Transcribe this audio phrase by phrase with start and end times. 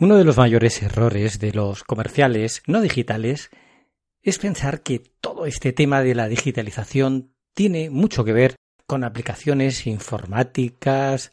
[0.00, 3.50] Uno de los mayores errores de los comerciales no digitales
[4.22, 8.56] es pensar que todo este tema de la digitalización tiene mucho que ver
[8.88, 11.32] con aplicaciones informáticas,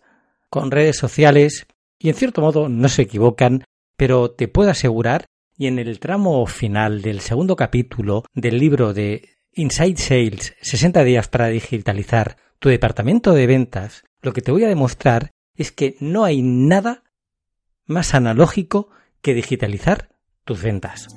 [0.51, 1.65] con redes sociales,
[1.97, 3.63] y en cierto modo no se equivocan,
[3.97, 5.25] pero te puedo asegurar,
[5.57, 11.27] y en el tramo final del segundo capítulo del libro de Inside Sales 60 días
[11.29, 16.25] para digitalizar tu departamento de ventas, lo que te voy a demostrar es que no
[16.25, 17.03] hay nada
[17.91, 18.89] más analógico
[19.21, 20.09] que digitalizar
[20.43, 21.07] tus ventas.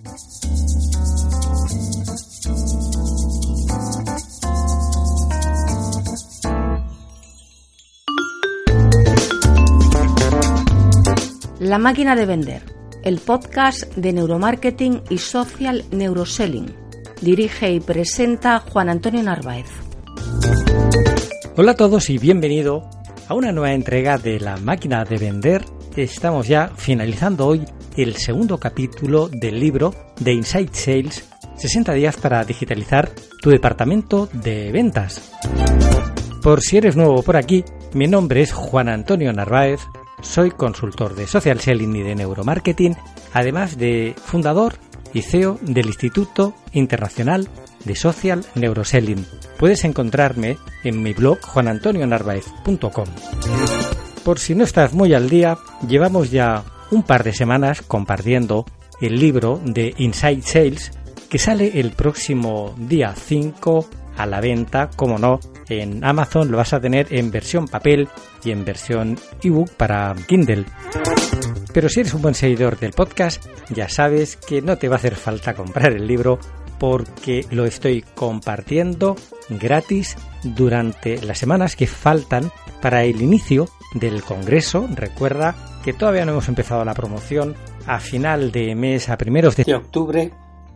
[11.60, 12.62] La máquina de vender,
[13.04, 16.74] el podcast de neuromarketing y social neuroselling.
[17.22, 19.70] Dirige y presenta Juan Antonio Narváez.
[21.56, 22.90] Hola a todos y bienvenido
[23.28, 25.64] a una nueva entrega de La máquina de vender
[25.96, 27.64] estamos ya finalizando hoy
[27.96, 34.72] el segundo capítulo del libro de Inside Sales 60 días para digitalizar tu departamento de
[34.72, 35.32] ventas.
[36.42, 39.80] Por si eres nuevo por aquí, mi nombre es Juan Antonio Narváez,
[40.20, 42.96] soy consultor de social selling y de neuromarketing,
[43.32, 44.74] además de fundador
[45.12, 47.48] y CEO del Instituto Internacional
[47.84, 49.24] de Social Neuroselling.
[49.58, 53.93] Puedes encontrarme en mi blog juanantonionarvaez.com.
[54.24, 58.64] Por si no estás muy al día, llevamos ya un par de semanas compartiendo
[59.00, 60.92] el libro de Inside Sales
[61.28, 63.86] que sale el próximo día 5
[64.16, 68.08] a la venta, como no, en Amazon lo vas a tener en versión papel
[68.44, 70.64] y en versión ebook para Kindle.
[71.74, 74.98] Pero si eres un buen seguidor del podcast, ya sabes que no te va a
[74.98, 76.38] hacer falta comprar el libro
[76.78, 79.16] porque lo estoy compartiendo
[79.48, 82.50] gratis durante las semanas que faltan
[82.80, 84.88] para el inicio del Congreso.
[84.94, 87.54] Recuerda que todavía no hemos empezado la promoción.
[87.86, 90.32] A final de mes, a primeros de octubre,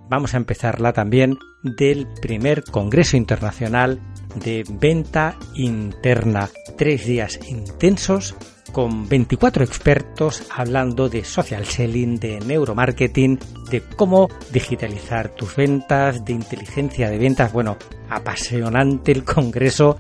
[0.08, 4.00] vamos a empezarla también del primer Congreso Internacional
[4.34, 6.48] de Venta Interna.
[6.76, 8.34] Tres días intensos
[8.72, 13.38] con 24 expertos hablando de social selling, de neuromarketing,
[13.70, 17.52] de cómo digitalizar tus ventas, de inteligencia de ventas.
[17.52, 17.76] Bueno,
[18.10, 19.98] apasionante el congreso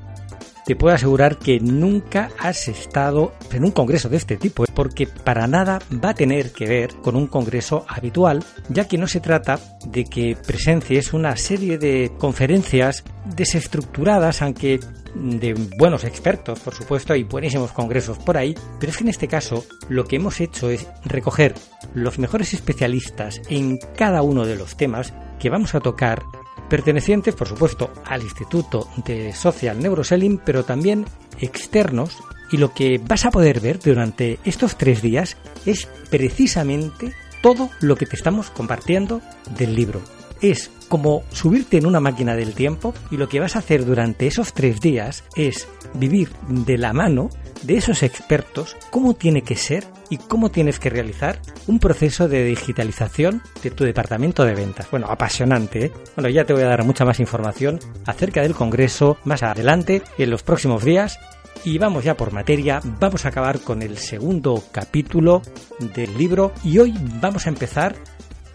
[0.68, 4.66] te puedo asegurar que nunca has estado en un congreso de este tipo, ¿eh?
[4.74, 9.06] porque para nada va a tener que ver con un congreso habitual, ya que no
[9.06, 13.02] se trata de que presencies una serie de conferencias
[13.34, 14.78] desestructuradas, aunque
[15.14, 19.26] de buenos expertos, por supuesto, hay buenísimos congresos por ahí, pero es que en este
[19.26, 21.54] caso lo que hemos hecho es recoger
[21.94, 26.22] los mejores especialistas en cada uno de los temas que vamos a tocar
[26.68, 31.06] pertenecientes, por supuesto, al Instituto de Social Neuroselling, pero también
[31.40, 32.16] externos.
[32.50, 35.36] Y lo que vas a poder ver durante estos tres días
[35.66, 37.12] es precisamente
[37.42, 39.20] todo lo que te estamos compartiendo
[39.56, 40.00] del libro.
[40.40, 44.26] Es como subirte en una máquina del tiempo y lo que vas a hacer durante
[44.26, 47.30] esos tres días es vivir de la mano
[47.62, 52.44] de esos expertos cómo tiene que ser y cómo tienes que realizar un proceso de
[52.44, 54.90] digitalización de tu departamento de ventas.
[54.90, 55.86] Bueno, apasionante.
[55.86, 55.92] ¿eh?
[56.16, 60.30] Bueno, ya te voy a dar mucha más información acerca del Congreso más adelante en
[60.30, 61.18] los próximos días.
[61.64, 65.42] Y vamos ya por materia, vamos a acabar con el segundo capítulo
[65.80, 67.96] del libro y hoy vamos a empezar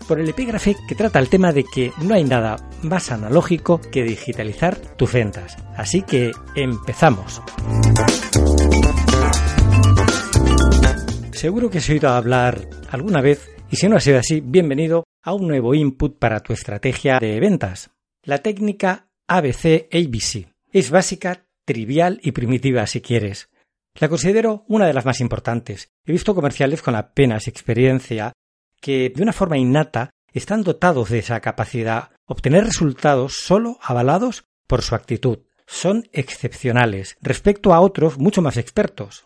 [0.03, 4.03] por el epígrafe que trata el tema de que no hay nada más analógico que
[4.03, 5.57] digitalizar tus ventas.
[5.75, 7.41] Así que empezamos.
[11.31, 15.33] Seguro que has oído hablar alguna vez, y si no ha sido así, bienvenido a
[15.33, 17.89] un nuevo input para tu estrategia de ventas.
[18.23, 23.49] La técnica ABC-ABC es básica, trivial y primitiva si quieres.
[23.99, 25.89] La considero una de las más importantes.
[26.05, 28.33] He visto comerciales con apenas experiencia
[28.83, 34.81] que de una forma innata están dotados de esa capacidad, obtener resultados solo avalados por
[34.81, 35.39] su actitud.
[35.65, 39.25] Son excepcionales respecto a otros mucho más expertos.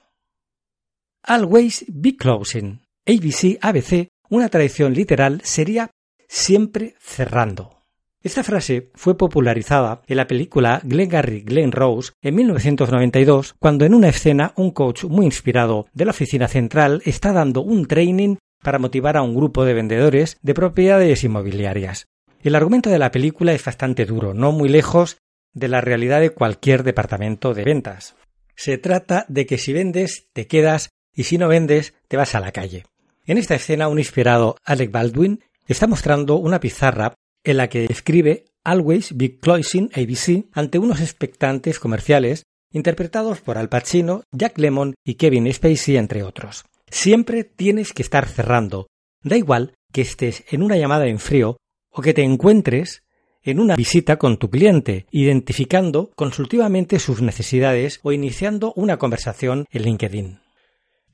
[1.23, 2.81] Always be closing.
[3.07, 5.89] ABC, ABC, una tradición literal sería
[6.27, 7.77] siempre cerrando.
[8.21, 14.09] Esta frase fue popularizada en la película Glengarry Glen Rose en 1992, cuando en una
[14.09, 18.35] escena un coach muy inspirado de la oficina central está dando un training
[18.67, 22.07] para motivar a un grupo de vendedores de propiedades inmobiliarias.
[22.43, 25.19] El argumento de la película es bastante duro, no muy lejos
[25.53, 28.17] de la realidad de cualquier departamento de ventas.
[28.57, 32.41] Se trata de que si vendes, te quedas y si no vendes, te vas a
[32.41, 32.83] la calle.
[33.25, 37.13] En esta escena, un inspirado Alec Baldwin está mostrando una pizarra
[37.45, 42.43] en la que escribe Always Be Closing ABC ante unos expectantes comerciales
[42.73, 46.65] interpretados por Al Pacino, Jack Lemmon y Kevin Spacey, entre otros.
[46.89, 48.87] Siempre tienes que estar cerrando.
[49.21, 51.57] Da igual que estés en una llamada en frío
[51.89, 53.03] o que te encuentres
[53.43, 59.83] en una visita con tu cliente, identificando consultivamente sus necesidades o iniciando una conversación en
[59.83, 60.39] LinkedIn.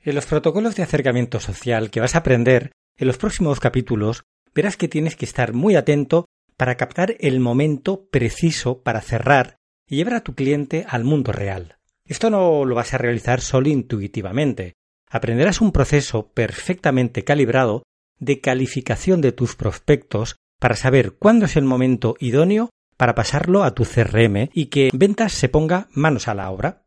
[0.02, 4.24] En los protocolos de acercamiento social que vas a aprender en los próximos capítulos,
[4.54, 6.26] verás que tienes que estar muy atento
[6.58, 11.78] para captar el momento preciso para cerrar y llevar a tu cliente al mundo real.
[12.06, 14.74] Esto no lo vas a realizar solo intuitivamente.
[15.13, 17.83] Aprenderás un proceso perfectamente calibrado
[18.18, 23.75] de calificación de tus prospectos para saber cuándo es el momento idóneo para pasarlo a
[23.75, 26.81] tu CRM y que ventas se ponga manos a la obra.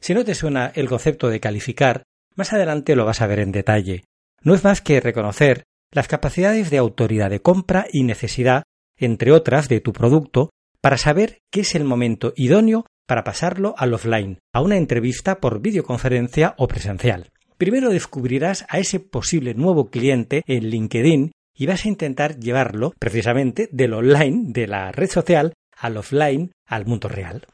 [0.00, 3.52] Si no te suena el concepto de calificar, más adelante lo vas a ver en
[3.52, 4.04] detalle.
[4.40, 8.62] No es más que reconocer las capacidades de autoridad de compra y necesidad,
[8.96, 10.48] entre otras, de tu producto,
[10.80, 15.60] para saber qué es el momento idóneo para pasarlo al offline, a una entrevista por
[15.60, 17.32] videoconferencia o presencial.
[17.58, 23.68] Primero descubrirás a ese posible nuevo cliente en LinkedIn y vas a intentar llevarlo precisamente
[23.72, 27.46] del online, de la red social, al offline, al mundo real.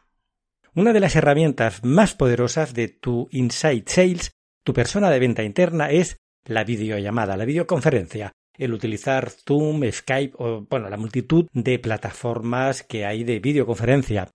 [0.75, 4.33] Una de las herramientas más poderosas de tu Inside Sales,
[4.65, 10.67] tu persona de venta interna, es la videollamada, la videoconferencia, el utilizar Zoom, Skype o
[10.69, 14.31] bueno, la multitud de plataformas que hay de videoconferencia.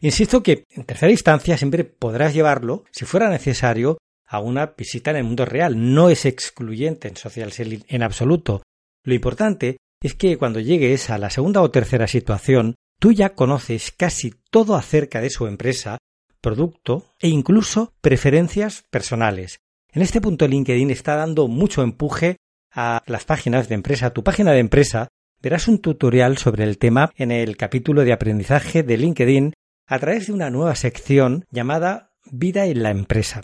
[0.00, 3.98] Insisto que en tercera instancia siempre podrás llevarlo, si fuera necesario,
[4.30, 5.92] a una visita en el mundo real.
[5.92, 8.62] No es excluyente en social selling en absoluto.
[9.04, 13.90] Lo importante es que cuando llegues a la segunda o tercera situación, tú ya conoces
[13.90, 15.98] casi todo acerca de su empresa,
[16.40, 19.58] producto e incluso preferencias personales.
[19.92, 22.36] En este punto LinkedIn está dando mucho empuje
[22.72, 24.12] a las páginas de empresa.
[24.12, 25.08] Tu página de empresa
[25.42, 29.54] verás un tutorial sobre el tema en el capítulo de aprendizaje de LinkedIn
[29.86, 33.42] a través de una nueva sección llamada Vida en la empresa.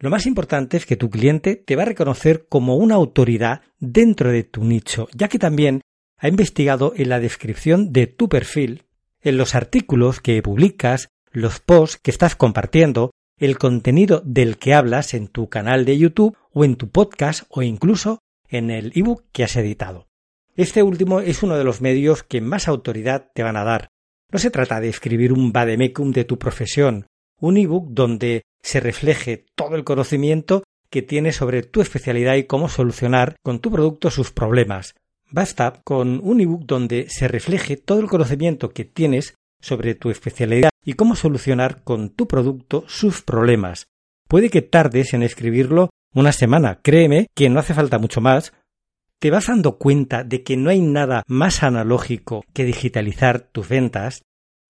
[0.00, 4.32] Lo más importante es que tu cliente te va a reconocer como una autoridad dentro
[4.32, 5.82] de tu nicho, ya que también
[6.16, 8.84] ha investigado en la descripción de tu perfil,
[9.20, 15.12] en los artículos que publicas, los posts que estás compartiendo, el contenido del que hablas
[15.12, 19.44] en tu canal de YouTube o en tu podcast o incluso en el ebook que
[19.44, 20.08] has editado.
[20.56, 23.88] Este último es uno de los medios que más autoridad te van a dar.
[24.32, 27.06] No se trata de escribir un vademecum de tu profesión,
[27.38, 32.68] un ebook donde se refleje todo el conocimiento que tienes sobre tu especialidad y cómo
[32.68, 34.94] solucionar con tu producto sus problemas.
[35.30, 40.70] Basta con un ebook donde se refleje todo el conocimiento que tienes sobre tu especialidad
[40.84, 43.86] y cómo solucionar con tu producto sus problemas.
[44.26, 48.52] Puede que tardes en escribirlo una semana, créeme que no hace falta mucho más.
[49.20, 54.22] ¿Te vas dando cuenta de que no hay nada más analógico que digitalizar tus ventas?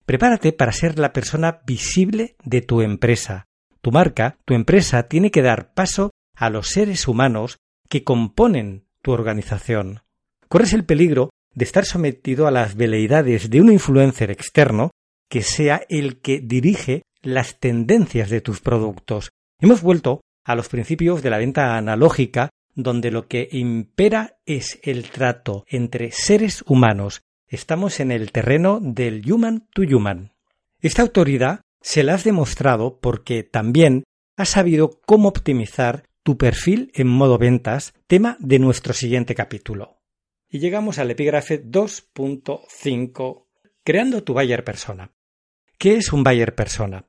[0.05, 3.45] Prepárate para ser la persona visible de tu empresa.
[3.81, 7.57] Tu marca, tu empresa, tiene que dar paso a los seres humanos
[7.89, 10.01] que componen tu organización.
[10.47, 14.91] Corres el peligro de estar sometido a las veleidades de un influencer externo
[15.29, 19.31] que sea el que dirige las tendencias de tus productos.
[19.59, 25.09] Hemos vuelto a los principios de la venta analógica, donde lo que impera es el
[25.09, 27.21] trato entre seres humanos.
[27.47, 30.31] Estamos en el terreno del human to human.
[30.81, 34.03] Esta autoridad se la has demostrado porque también
[34.37, 40.01] has sabido cómo optimizar tu perfil en modo ventas, tema de nuestro siguiente capítulo.
[40.49, 43.47] Y llegamos al epígrafe 2.5,
[43.83, 45.11] creando tu buyer persona.
[45.77, 47.07] ¿Qué es un buyer persona?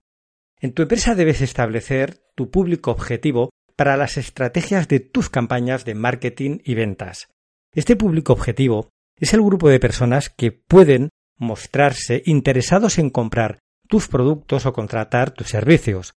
[0.61, 5.95] En tu empresa debes establecer tu público objetivo para las estrategias de tus campañas de
[5.95, 7.29] marketing y ventas.
[7.75, 13.59] Este público objetivo es el grupo de personas que pueden mostrarse interesados en comprar
[13.93, 16.15] tus productos o contratar tus servicios.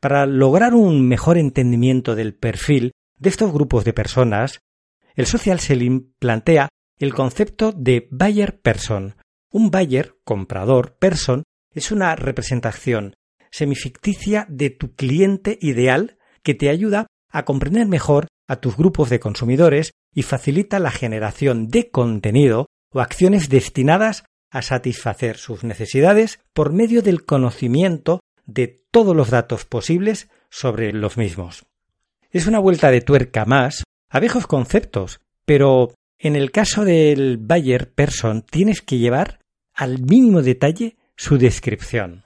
[0.00, 4.60] Para lograr un mejor entendimiento del perfil de estos grupos de personas,
[5.16, 6.68] el social selling plantea
[7.00, 9.16] el concepto de buyer person.
[9.50, 11.42] Un buyer, comprador, person,
[11.74, 13.16] es una representación
[13.50, 19.18] semificticia de tu cliente ideal que te ayuda a comprender mejor a tus grupos de
[19.18, 24.22] consumidores y facilita la generación de contenido o acciones destinadas
[24.56, 31.18] a satisfacer sus necesidades por medio del conocimiento de todos los datos posibles sobre los
[31.18, 31.66] mismos.
[32.30, 37.92] Es una vuelta de tuerca más a viejos conceptos, pero en el caso del buyer
[37.92, 39.40] person tienes que llevar
[39.74, 42.24] al mínimo detalle su descripción.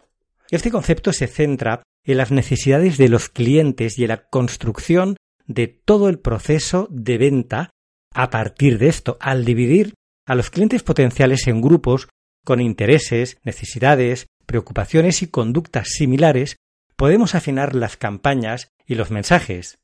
[0.50, 5.66] Este concepto se centra en las necesidades de los clientes y en la construcción de
[5.66, 7.70] todo el proceso de venta
[8.14, 9.94] a partir de esto, al dividir
[10.26, 12.08] a los clientes potenciales en grupos
[12.44, 16.56] con intereses, necesidades, preocupaciones y conductas similares,
[16.97, 19.80] podemos afinar las campañas y los mensajes.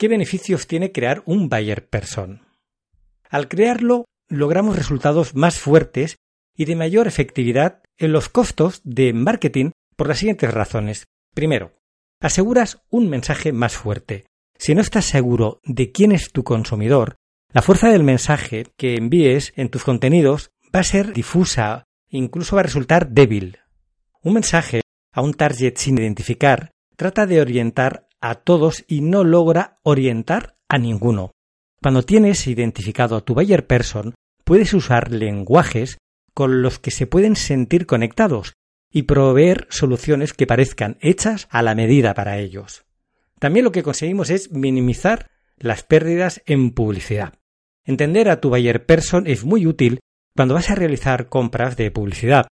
[0.00, 2.40] ¿qué beneficios tiene crear un buyer person?
[3.28, 6.16] Al crearlo, logramos resultados más fuertes
[6.56, 11.04] y de mayor efectividad en los costos de marketing por las siguientes razones.
[11.34, 11.74] Primero,
[12.18, 14.24] aseguras un mensaje más fuerte.
[14.56, 17.16] Si no estás seguro de quién es tu consumidor,
[17.52, 22.60] la fuerza del mensaje que envíes en tus contenidos va a ser difusa, incluso va
[22.60, 23.58] a resultar débil.
[24.22, 29.78] Un mensaje a un target sin identificar trata de orientar a todos y no logra
[29.82, 31.32] orientar a ninguno.
[31.82, 34.14] Cuando tienes identificado a tu buyer person,
[34.44, 35.98] puedes usar lenguajes
[36.34, 38.52] con los que se pueden sentir conectados
[38.92, 42.84] y proveer soluciones que parezcan hechas a la medida para ellos.
[43.38, 47.34] También lo que conseguimos es minimizar las pérdidas en publicidad.
[47.84, 50.00] Entender a tu buyer person es muy útil
[50.34, 52.46] cuando vas a realizar compras de publicidad.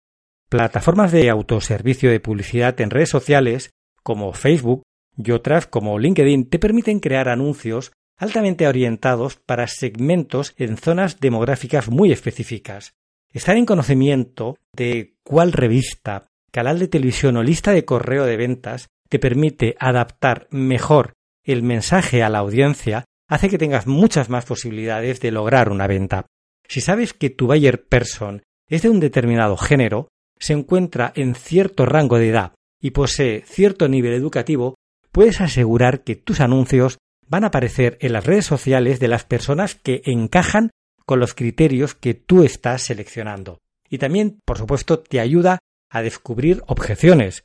[0.49, 3.71] Plataformas de autoservicio de publicidad en redes sociales
[4.03, 4.83] como Facebook
[5.17, 11.89] y otras como LinkedIn te permiten crear anuncios altamente orientados para segmentos en zonas demográficas
[11.89, 12.95] muy específicas.
[13.33, 18.87] Estar en conocimiento de cuál revista, canal de televisión o lista de correo de ventas
[19.09, 25.21] te permite adaptar mejor el mensaje a la audiencia hace que tengas muchas más posibilidades
[25.21, 26.27] de lograr una venta.
[26.69, 31.87] Si sabes que tu buyer person es de un determinado género, se encuentra en cierto
[31.87, 34.75] rango de edad y posee cierto nivel educativo,
[35.13, 39.75] puedes asegurar que tus anuncios van a aparecer en las redes sociales de las personas
[39.75, 40.71] que encajan
[41.07, 43.61] con los criterios que tú estás seleccionando.
[43.89, 45.59] Y también, por supuesto, te ayuda
[45.91, 47.45] a descubrir objeciones.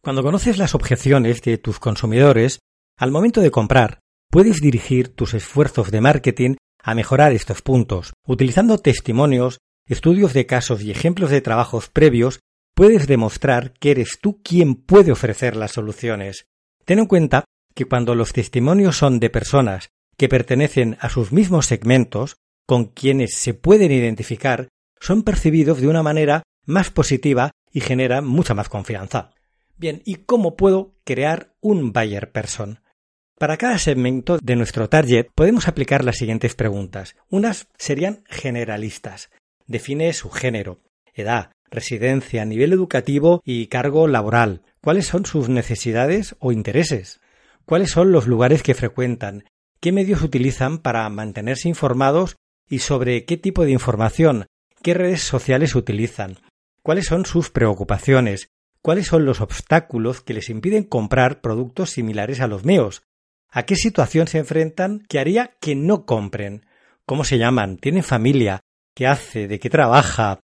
[0.00, 2.60] Cuando conoces las objeciones de tus consumidores,
[2.96, 4.00] al momento de comprar,
[4.30, 8.12] puedes dirigir tus esfuerzos de marketing a mejorar estos puntos.
[8.26, 12.40] Utilizando testimonios, estudios de casos y ejemplos de trabajos previos,
[12.74, 16.46] puedes demostrar que eres tú quien puede ofrecer las soluciones.
[16.84, 21.66] Ten en cuenta que cuando los testimonios son de personas que pertenecen a sus mismos
[21.66, 22.36] segmentos,
[22.66, 24.68] con quienes se pueden identificar
[25.00, 29.32] son percibidos de una manera más positiva y generan mucha más confianza.
[29.76, 32.81] Bien, ¿y cómo puedo crear un buyer person?
[33.42, 37.16] Para cada segmento de nuestro target podemos aplicar las siguientes preguntas.
[37.28, 39.30] Unas serían generalistas.
[39.66, 40.78] Define su género,
[41.12, 44.62] edad, residencia, nivel educativo y cargo laboral.
[44.80, 47.20] ¿Cuáles son sus necesidades o intereses?
[47.64, 49.42] ¿Cuáles son los lugares que frecuentan?
[49.80, 52.36] ¿Qué medios utilizan para mantenerse informados
[52.68, 54.46] y sobre qué tipo de información,
[54.84, 56.38] qué redes sociales utilizan,
[56.84, 58.50] cuáles son sus preocupaciones,
[58.82, 63.02] cuáles son los obstáculos que les impiden comprar productos similares a los míos,
[63.52, 66.64] a qué situación se enfrentan que haría que no compren,
[67.04, 68.60] cómo se llaman, tienen familia,
[68.94, 70.40] qué hace, de qué trabaja,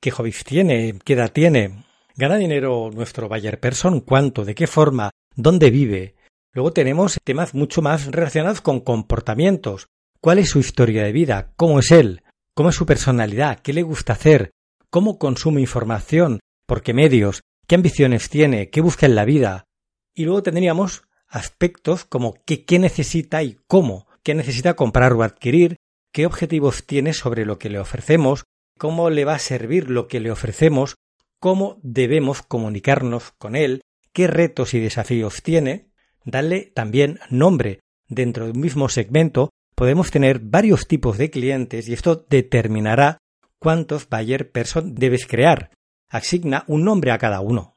[0.00, 1.84] qué hobbies tiene, qué edad tiene,
[2.16, 6.16] gana dinero nuestro buyer person, cuánto, de qué forma, dónde vive.
[6.52, 9.86] Luego tenemos temas mucho más relacionados con comportamientos,
[10.20, 12.22] cuál es su historia de vida, cómo es él,
[12.54, 14.50] cómo es su personalidad, qué le gusta hacer,
[14.90, 19.64] cómo consume información, por qué medios, qué ambiciones tiene, qué busca en la vida.
[20.12, 25.76] Y luego tendríamos aspectos como qué, necesita y cómo, qué necesita comprar o adquirir,
[26.12, 28.44] qué objetivos tiene sobre lo que le ofrecemos,
[28.78, 30.96] cómo le va a servir lo que le ofrecemos,
[31.38, 33.82] cómo debemos comunicarnos con él,
[34.12, 35.90] qué retos y desafíos tiene,
[36.24, 37.80] darle también nombre.
[38.08, 43.18] Dentro de un mismo segmento podemos tener varios tipos de clientes y esto determinará
[43.58, 45.70] cuántos buyer person debes crear.
[46.08, 47.76] Asigna un nombre a cada uno.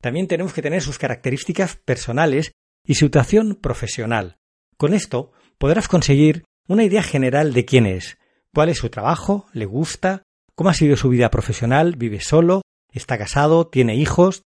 [0.00, 2.52] También tenemos que tener sus características personales
[2.84, 4.36] y situación profesional.
[4.76, 8.18] Con esto podrás conseguir una idea general de quién es,
[8.52, 10.22] cuál es su trabajo, le gusta,
[10.54, 12.62] cómo ha sido su vida profesional, vive solo,
[12.92, 14.42] está casado, tiene hijos.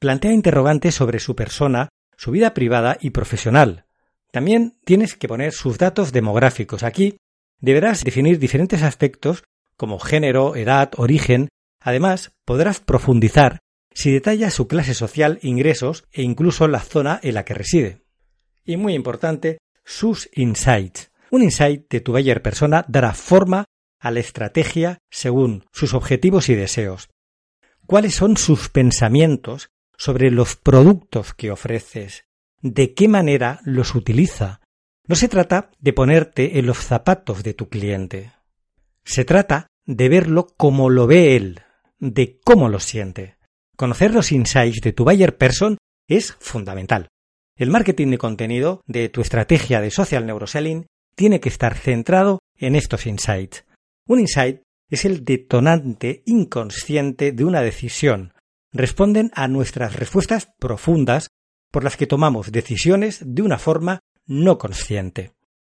[0.00, 3.86] Plantea interrogantes sobre su persona, su vida privada y profesional.
[4.30, 6.84] También tienes que poner sus datos demográficos.
[6.84, 7.16] Aquí
[7.60, 9.42] deberás definir diferentes aspectos
[9.76, 11.48] como género, edad, origen.
[11.80, 13.58] Además, podrás profundizar
[13.98, 18.02] si detalla su clase social, ingresos e incluso la zona en la que reside.
[18.64, 21.10] Y muy importante, sus insights.
[21.30, 23.64] Un insight de tu buyer persona dará forma
[23.98, 27.08] a la estrategia según sus objetivos y deseos.
[27.86, 32.28] ¿Cuáles son sus pensamientos sobre los productos que ofreces?
[32.62, 34.60] de qué manera los utiliza.
[35.06, 38.32] No se trata de ponerte en los zapatos de tu cliente.
[39.04, 41.62] Se trata de verlo como lo ve él,
[41.98, 43.37] de cómo lo siente.
[43.78, 47.06] Conocer los insights de tu buyer person es fundamental.
[47.54, 52.74] El marketing de contenido de tu estrategia de social neuroselling tiene que estar centrado en
[52.74, 53.66] estos insights.
[54.08, 58.32] Un insight es el detonante inconsciente de una decisión.
[58.72, 61.28] Responden a nuestras respuestas profundas
[61.70, 65.34] por las que tomamos decisiones de una forma no consciente.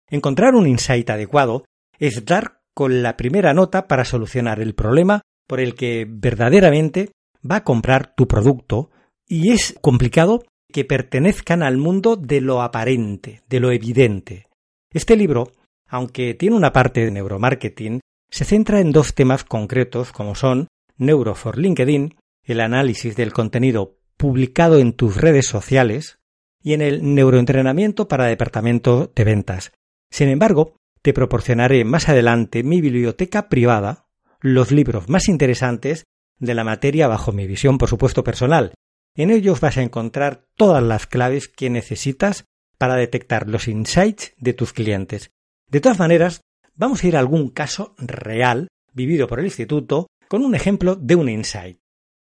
[0.08, 1.64] Encontrar un insight adecuado
[1.98, 7.10] es dar con la primera nota para solucionar el problema por el que verdaderamente
[7.48, 8.90] va a comprar tu producto
[9.26, 14.46] y es complicado que pertenezcan al mundo de lo aparente, de lo evidente.
[14.92, 15.52] Este libro,
[15.86, 21.34] aunque tiene una parte de neuromarketing, se centra en dos temas concretos como son Neuro
[21.34, 26.18] for LinkedIn, el análisis del contenido publicado en tus redes sociales,
[26.62, 29.72] y en el neuroentrenamiento para departamento de ventas.
[30.10, 34.06] Sin embargo, te proporcionaré más adelante mi biblioteca privada,
[34.40, 36.04] los libros más interesantes
[36.38, 38.74] de la materia bajo mi visión, por supuesto, personal.
[39.14, 42.44] En ellos vas a encontrar todas las claves que necesitas
[42.78, 45.30] para detectar los insights de tus clientes.
[45.68, 46.42] De todas maneras,
[46.74, 51.16] vamos a ir a algún caso real vivido por el instituto con un ejemplo de
[51.16, 51.78] un insight.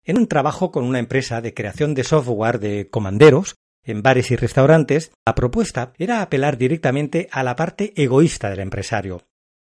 [0.04, 4.36] En un trabajo con una empresa de creación de software de comanderos en bares y
[4.36, 9.22] restaurantes, la propuesta era apelar directamente a la parte egoísta del empresario.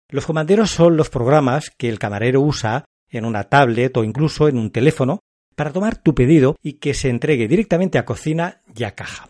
[0.09, 4.57] Los comanderos son los programas que el camarero usa en una tablet o incluso en
[4.57, 5.19] un teléfono
[5.55, 9.29] para tomar tu pedido y que se entregue directamente a cocina y a caja.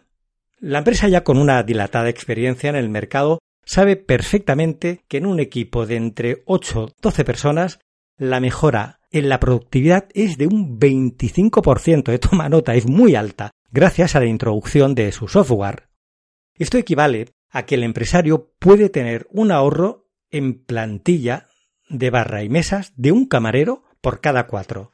[0.59, 5.39] La empresa ya con una dilatada experiencia en el mercado sabe perfectamente que en un
[5.39, 7.79] equipo de entre 8 12 personas
[8.17, 13.51] la mejora en la productividad es de un 25%, de toma nota, es muy alta,
[13.71, 15.87] gracias a la introducción de su software.
[16.55, 21.46] Esto equivale a que el empresario puede tener un ahorro en plantilla
[21.89, 24.93] de barra y mesas de un camarero por cada cuatro.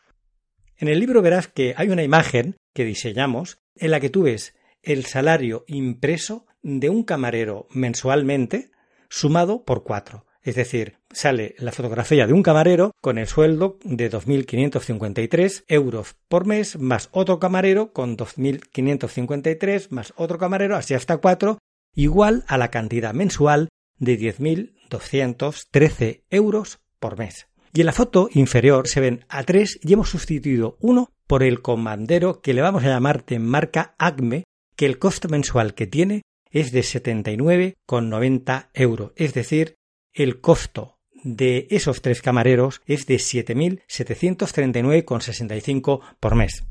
[0.78, 4.56] En el libro verás que hay una imagen que diseñamos en la que tú ves
[4.82, 8.72] el salario impreso de un camarero mensualmente
[9.10, 10.26] sumado por cuatro.
[10.42, 16.46] Es decir, sale la fotografía de un camarero con el sueldo de 2.553 euros por
[16.46, 21.60] mes, más otro camarero con 2.553, más otro camarero, así hasta cuatro,
[21.96, 23.70] igual a la cantidad mensual
[24.00, 26.83] de 10.213 euros
[27.18, 27.48] mes.
[27.74, 31.62] Y en la foto inferior se ven a tres y hemos sustituido uno por el
[31.62, 34.44] comandero que le vamos a llamar de marca ACME,
[34.76, 39.76] que el coste mensual que tiene es de 79,90 euros, es decir,
[40.14, 46.64] el costo de esos tres camareros es de 7.739,65 por mes.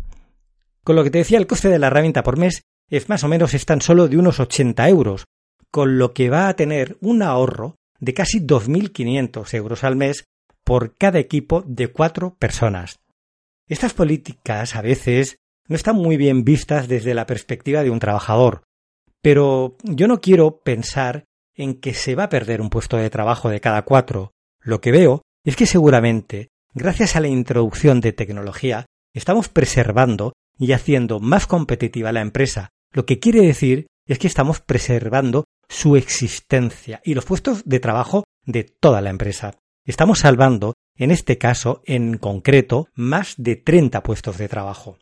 [0.85, 3.29] Con lo que te decía, el coste de la herramienta por mes es más o
[3.29, 5.25] menos es tan solo de unos 80 euros,
[5.71, 10.25] con lo que va a tener un ahorro de casi 2.500 euros al mes
[10.65, 13.01] por cada equipo de cuatro personas.
[13.69, 15.37] Estas políticas a veces
[15.69, 18.65] no están muy bien vistas desde la perspectiva de un trabajador,
[19.21, 23.49] pero yo no quiero pensar en que se va a perder un puesto de trabajo
[23.49, 24.33] de cada cuatro.
[24.61, 30.73] Lo que veo es que seguramente, gracias a la introducción de tecnología, estamos preservando y
[30.73, 37.01] haciendo más competitiva la empresa, lo que quiere decir es que estamos preservando su existencia
[37.05, 39.55] y los puestos de trabajo de toda la empresa.
[39.85, 44.97] Estamos salvando, en este caso en concreto, más de 30 puestos de trabajo.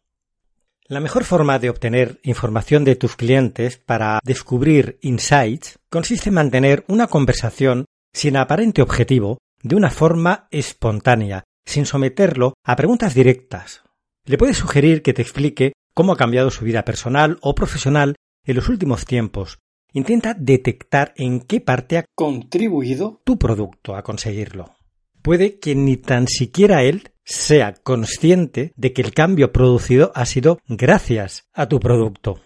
[0.86, 6.84] La mejor forma de obtener información de tus clientes para descubrir insights consiste en mantener
[6.88, 13.82] una conversación sin aparente objetivo, de una forma espontánea, sin someterlo a preguntas directas.
[14.24, 18.16] Le puedes sugerir que te explique cómo ha cambiado su vida personal o profesional
[18.46, 19.58] en los últimos tiempos.
[19.92, 24.74] Intenta detectar en qué parte ha contribuido tu producto a conseguirlo.
[25.22, 30.59] Puede que ni tan siquiera él sea consciente de que el cambio producido ha sido
[30.68, 32.40] gracias a tu producto.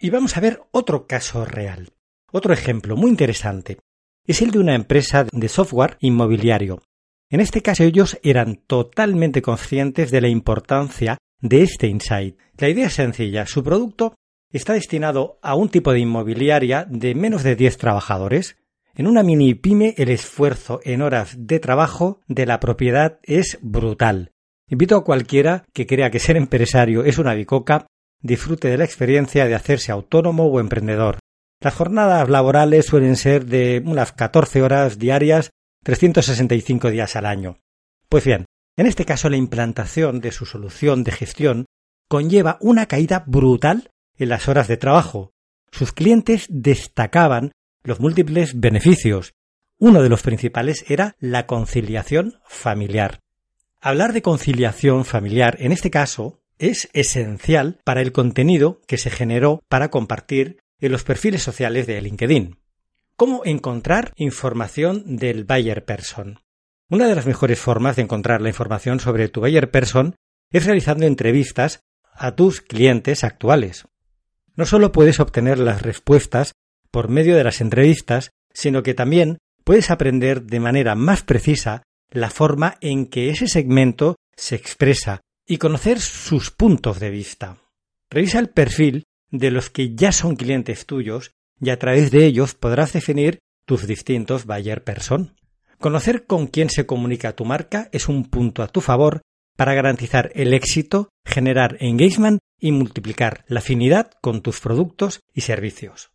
[0.00, 1.92] Y vamos a ver otro caso real.
[2.32, 3.78] Otro ejemplo muy interesante.
[4.26, 6.82] Es el de una empresa de software inmobiliario.
[7.28, 12.38] En este caso ellos eran totalmente conscientes de la importancia de este insight.
[12.58, 13.46] La idea es sencilla.
[13.46, 14.14] Su producto
[14.58, 18.56] está destinado a un tipo de inmobiliaria de menos de 10 trabajadores
[18.94, 24.32] en una mini pyme el esfuerzo en horas de trabajo de la propiedad es brutal.
[24.68, 27.86] Invito a cualquiera que crea que ser empresario es una bicoca,
[28.20, 31.18] disfrute de la experiencia de hacerse autónomo o emprendedor.
[31.60, 35.50] Las jornadas laborales suelen ser de unas 14 horas diarias,
[35.84, 37.58] 365 días al año.
[38.08, 41.66] Pues bien, en este caso la implantación de su solución de gestión
[42.08, 43.90] conlleva una caída brutal
[44.22, 45.32] en las horas de trabajo.
[45.70, 49.34] Sus clientes destacaban los múltiples beneficios.
[49.78, 53.20] Uno de los principales era la conciliación familiar.
[53.80, 59.62] Hablar de conciliación familiar en este caso es esencial para el contenido que se generó
[59.68, 62.58] para compartir en los perfiles sociales de LinkedIn.
[63.16, 66.40] ¿Cómo encontrar información del buyer person?
[66.88, 70.14] Una de las mejores formas de encontrar la información sobre tu buyer person
[70.50, 71.80] es realizando entrevistas
[72.14, 73.86] a tus clientes actuales.
[74.56, 76.52] No solo puedes obtener las respuestas
[76.90, 82.30] por medio de las entrevistas, sino que también puedes aprender de manera más precisa la
[82.30, 87.58] forma en que ese segmento se expresa y conocer sus puntos de vista.
[88.10, 92.54] Revisa el perfil de los que ya son clientes tuyos y a través de ellos
[92.54, 95.34] podrás definir tus distintos buyer person.
[95.78, 99.22] Conocer con quién se comunica tu marca es un punto a tu favor
[99.56, 106.12] para garantizar el éxito, generar engagement y multiplicar la afinidad con tus productos y servicios.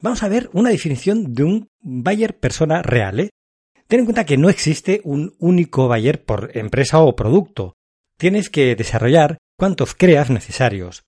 [0.00, 3.18] Vamos a ver una definición de un buyer persona real.
[3.18, 3.30] ¿eh?
[3.88, 7.74] Ten en cuenta que no existe un único buyer por empresa o producto.
[8.18, 11.02] Tienes que desarrollar cuantos creas necesarios.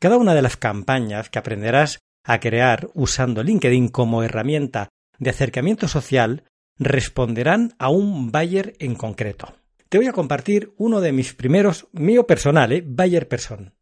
[0.00, 5.86] Cada una de las campañas que aprenderás a crear usando LinkedIn como herramienta de acercamiento
[5.86, 6.44] social
[6.78, 9.54] responderán a un buyer en concreto.
[9.88, 12.82] Te voy a compartir uno de mis primeros, mío personal, ¿eh?
[12.84, 13.72] buyer person.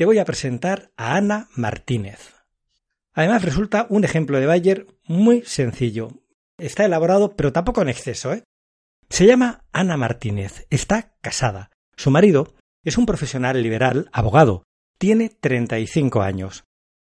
[0.00, 2.32] Te voy a presentar a Ana Martínez.
[3.12, 6.22] Además resulta un ejemplo de buyer muy sencillo.
[6.56, 8.44] Está elaborado, pero tampoco en exceso, ¿eh?
[9.10, 11.68] Se llama Ana Martínez, está casada.
[11.98, 14.62] Su marido es un profesional liberal, abogado.
[14.96, 16.64] Tiene 35 años.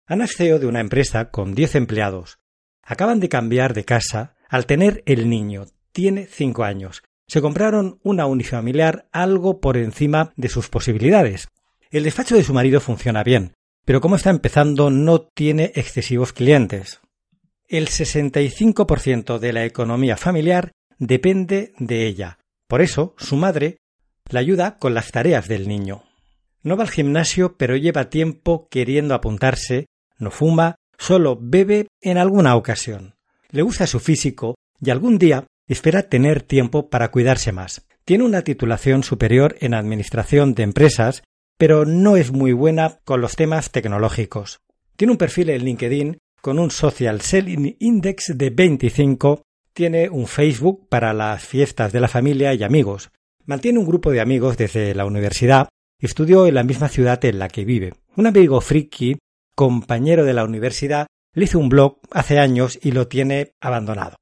[0.06, 2.36] Ana es CEO de una empresa con 10 empleados.
[2.82, 5.64] Acaban de cambiar de casa al tener el niño.
[5.92, 7.02] Tiene 5 años.
[7.28, 11.48] Se compraron una unifamiliar algo por encima de sus posibilidades.
[11.94, 13.52] El despacho de su marido funciona bien,
[13.84, 17.00] pero como está empezando no tiene excesivos clientes.
[17.68, 22.40] El 65% de la economía familiar depende de ella.
[22.66, 23.76] Por eso, su madre
[24.28, 26.02] la ayuda con las tareas del niño.
[26.64, 29.86] No va al gimnasio, pero lleva tiempo queriendo apuntarse,
[30.18, 33.14] no fuma, solo bebe en alguna ocasión.
[33.50, 37.86] Le gusta su físico y algún día espera tener tiempo para cuidarse más.
[38.04, 41.22] Tiene una titulación superior en Administración de Empresas
[41.56, 44.60] pero no es muy buena con los temas tecnológicos.
[44.96, 50.88] Tiene un perfil en LinkedIn con un Social Selling Index de 25, tiene un Facebook
[50.88, 53.10] para las fiestas de la familia y amigos,
[53.46, 55.68] mantiene un grupo de amigos desde la universidad
[56.04, 57.94] estudió en la misma ciudad en la que vive.
[58.16, 59.18] Un amigo friki,
[59.54, 64.16] compañero de la universidad, le hizo un blog hace años y lo tiene abandonado.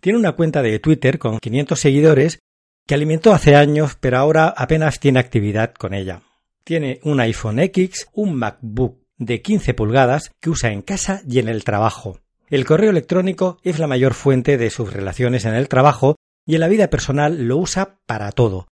[0.00, 2.38] Tiene una cuenta de Twitter con 500 seguidores
[2.86, 6.22] que alimentó hace años, pero ahora apenas tiene actividad con ella.
[6.66, 11.46] Tiene un iPhone X, un MacBook de 15 pulgadas que usa en casa y en
[11.48, 12.18] el trabajo.
[12.48, 16.60] El correo electrónico es la mayor fuente de sus relaciones en el trabajo y en
[16.62, 18.66] la vida personal lo usa para todo.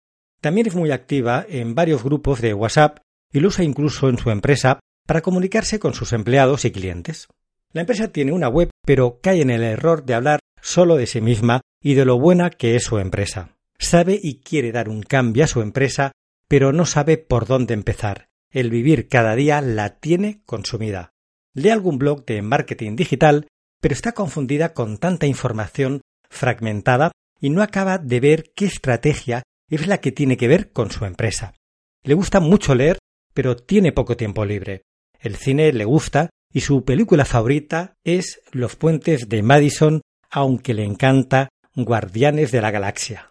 [0.40, 2.98] También es muy activa en varios grupos de WhatsApp
[3.32, 7.26] y lo usa incluso en su empresa para comunicarse con sus empleados y clientes.
[7.72, 11.20] La empresa tiene una web, pero cae en el error de hablar solo de sí
[11.20, 13.56] misma y de lo buena que es su empresa.
[13.80, 16.12] Sabe y quiere dar un cambio a su empresa
[16.50, 18.26] pero no sabe por dónde empezar.
[18.50, 21.12] El vivir cada día la tiene consumida.
[21.54, 23.46] Lee algún blog de marketing digital,
[23.80, 29.86] pero está confundida con tanta información fragmentada y no acaba de ver qué estrategia es
[29.86, 31.54] la que tiene que ver con su empresa.
[32.02, 32.98] Le gusta mucho leer,
[33.32, 34.82] pero tiene poco tiempo libre.
[35.20, 40.82] El cine le gusta y su película favorita es Los puentes de Madison, aunque le
[40.82, 43.29] encanta Guardianes de la Galaxia.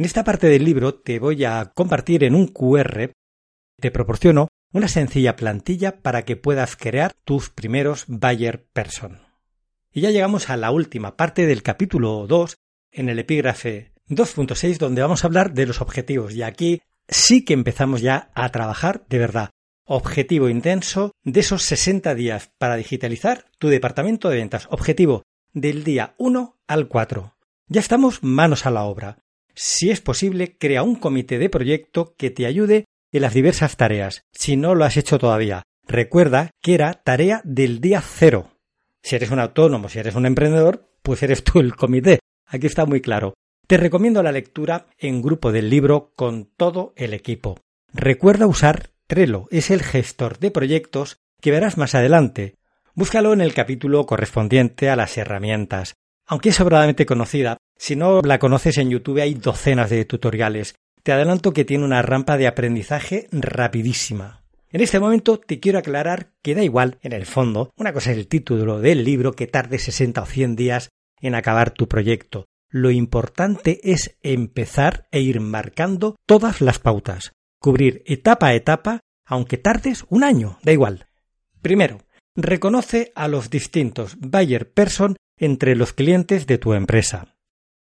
[0.00, 3.12] En esta parte del libro te voy a compartir en un QR,
[3.78, 9.20] te proporciono una sencilla plantilla para que puedas crear tus primeros buyer person.
[9.92, 12.56] Y ya llegamos a la última parte del capítulo 2
[12.92, 17.52] en el epígrafe 2.6 donde vamos a hablar de los objetivos y aquí sí que
[17.52, 19.50] empezamos ya a trabajar de verdad.
[19.84, 24.66] Objetivo intenso de esos 60 días para digitalizar tu departamento de ventas.
[24.70, 27.34] Objetivo del día 1 al 4.
[27.66, 29.18] Ya estamos manos a la obra.
[29.62, 34.22] Si es posible, crea un comité de proyecto que te ayude en las diversas tareas,
[34.32, 35.64] si no lo has hecho todavía.
[35.86, 38.52] Recuerda que era tarea del día cero.
[39.02, 42.20] Si eres un autónomo, si eres un emprendedor, pues eres tú el comité.
[42.46, 43.34] Aquí está muy claro.
[43.66, 47.58] Te recomiendo la lectura en grupo del libro con todo el equipo.
[47.92, 52.54] Recuerda usar Trello, es el gestor de proyectos que verás más adelante.
[52.94, 55.96] Búscalo en el capítulo correspondiente a las herramientas.
[56.26, 60.74] Aunque es sobradamente conocida, si no la conoces en YouTube hay docenas de tutoriales.
[61.02, 64.42] Te adelanto que tiene una rampa de aprendizaje rapidísima.
[64.70, 68.18] En este momento te quiero aclarar que da igual, en el fondo, una cosa es
[68.18, 70.90] el título del libro que tarde 60 o 100 días
[71.22, 72.44] en acabar tu proyecto.
[72.68, 79.56] Lo importante es empezar e ir marcando todas las pautas, cubrir etapa a etapa, aunque
[79.56, 81.06] tardes un año, da igual.
[81.62, 82.02] Primero,
[82.36, 87.29] reconoce a los distintos buyer person entre los clientes de tu empresa.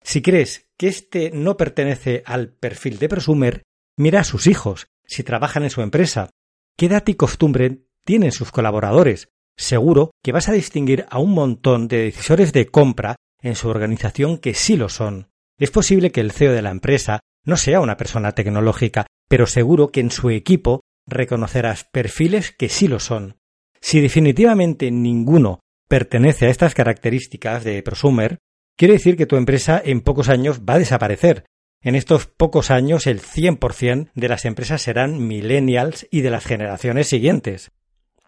[0.07, 3.63] Si crees que éste no pertenece al perfil de presumer,
[3.97, 6.29] mira a sus hijos, si trabajan en su empresa,
[6.77, 11.89] qué edad y costumbre tienen sus colaboradores, seguro que vas a distinguir a un montón
[11.89, 15.27] de decisores de compra en su organización que sí lo son.
[15.59, 19.89] Es posible que el CEO de la empresa no sea una persona tecnológica, pero seguro
[19.89, 23.39] que en su equipo reconocerás perfiles que sí lo son.
[23.81, 28.37] Si definitivamente ninguno pertenece a estas características de prosumer,
[28.77, 31.45] quiere decir que tu empresa en pocos años va a desaparecer.
[31.81, 37.07] En estos pocos años el 100% de las empresas serán millennials y de las generaciones
[37.07, 37.71] siguientes.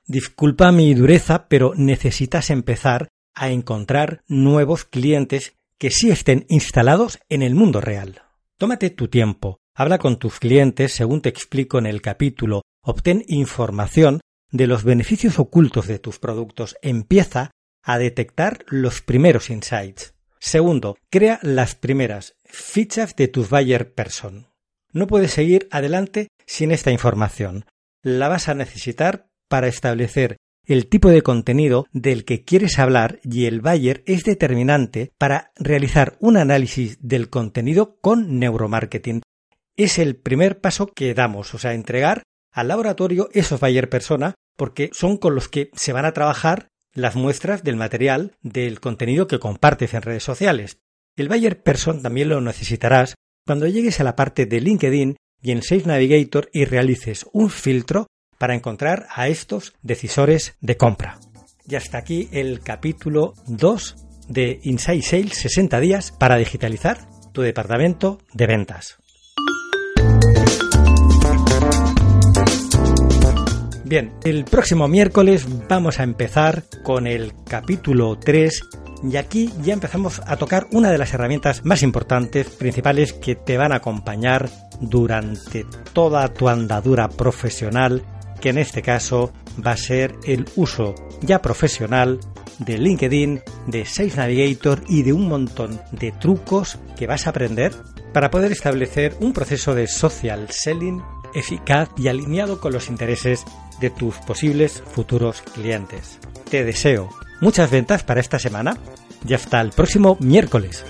[0.05, 7.41] Disculpa mi dureza, pero necesitas empezar a encontrar nuevos clientes que sí estén instalados en
[7.41, 8.23] el mundo real.
[8.57, 14.19] Tómate tu tiempo, habla con tus clientes según te explico en el capítulo, obtén información
[14.51, 17.51] de los beneficios ocultos de tus productos, empieza
[17.83, 20.13] a detectar los primeros insights.
[20.39, 24.47] Segundo, crea las primeras fichas de tu buyer person.
[24.91, 27.65] No puedes seguir adelante sin esta información.
[28.01, 33.45] La vas a necesitar para establecer el tipo de contenido del que quieres hablar y
[33.45, 39.21] el buyer es determinante para realizar un análisis del contenido con neuromarketing.
[39.75, 44.89] Es el primer paso que damos, o sea, entregar al laboratorio esos buyer persona porque
[44.93, 49.39] son con los que se van a trabajar las muestras del material del contenido que
[49.39, 50.79] compartes en redes sociales.
[51.15, 55.61] El buyer person también lo necesitarás cuando llegues a la parte de LinkedIn y en
[55.61, 61.19] Sales Navigator y realices un filtro para encontrar a estos decisores de compra.
[61.67, 63.95] Y hasta aquí el capítulo 2
[64.27, 68.97] de Inside Sales 60 días para digitalizar tu departamento de ventas.
[73.89, 78.61] Bien, el próximo miércoles vamos a empezar con el capítulo 3
[79.09, 83.57] y aquí ya empezamos a tocar una de las herramientas más importantes, principales que te
[83.57, 84.47] van a acompañar
[84.79, 88.03] durante toda tu andadura profesional,
[88.39, 89.33] que en este caso
[89.65, 92.19] va a ser el uso ya profesional
[92.59, 97.73] de LinkedIn, de Sales Navigator y de un montón de trucos que vas a aprender
[98.13, 101.01] para poder establecer un proceso de social selling
[101.33, 103.45] eficaz y alineado con los intereses
[103.79, 106.19] de tus posibles futuros clientes.
[106.49, 107.09] Te deseo
[107.41, 108.77] muchas ventas para esta semana
[109.27, 110.85] y hasta el próximo miércoles.